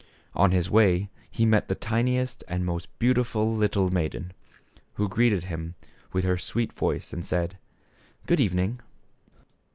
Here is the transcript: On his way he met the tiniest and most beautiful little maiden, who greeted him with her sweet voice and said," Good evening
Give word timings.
On 0.33 0.49
his 0.49 0.67
way 0.67 1.11
he 1.29 1.45
met 1.45 1.67
the 1.67 1.75
tiniest 1.75 2.43
and 2.47 2.65
most 2.65 2.87
beautiful 2.97 3.55
little 3.55 3.91
maiden, 3.91 4.33
who 4.95 5.07
greeted 5.07 5.43
him 5.43 5.75
with 6.11 6.23
her 6.23 6.39
sweet 6.39 6.73
voice 6.73 7.13
and 7.13 7.23
said," 7.23 7.59
Good 8.25 8.39
evening 8.39 8.79